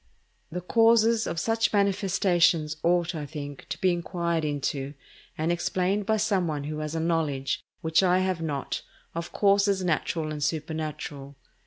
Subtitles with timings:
[0.51, 4.95] The causes of such manifestations ought, I think, to be inquired into
[5.37, 8.81] and explained by some one who has a knowledge, which I have not,
[9.13, 11.35] of causes natural and supernatural.